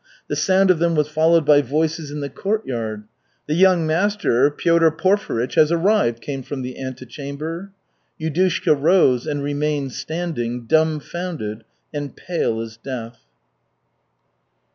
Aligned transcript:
The 0.29 0.35
sound 0.35 0.71
of 0.71 0.79
them 0.79 0.95
was 0.95 1.09
followed 1.09 1.45
by 1.45 1.61
voices 1.61 2.09
in 2.09 2.21
the 2.21 2.29
court 2.31 2.65
yard. 2.65 3.03
"The 3.45 3.53
young 3.53 3.85
master, 3.85 4.49
Piotr 4.49 4.87
Porfirych, 4.89 5.53
has 5.53 5.71
arrived," 5.71 6.21
came 6.23 6.41
from 6.41 6.63
the 6.63 6.79
antechamber. 6.81 7.69
Yudushka 8.19 8.73
rose, 8.73 9.27
and 9.27 9.43
remained 9.43 9.93
standing, 9.93 10.65
dumfounded 10.65 11.65
and 11.93 12.15
pale 12.15 12.61
as 12.61 12.77
death. 12.77 13.19